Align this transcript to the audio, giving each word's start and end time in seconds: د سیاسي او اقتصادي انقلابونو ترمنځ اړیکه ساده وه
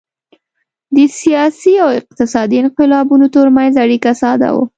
د 0.95 0.97
سیاسي 1.19 1.73
او 1.83 1.89
اقتصادي 1.99 2.57
انقلابونو 2.63 3.25
ترمنځ 3.35 3.73
اړیکه 3.85 4.11
ساده 4.21 4.49
وه 4.55 4.65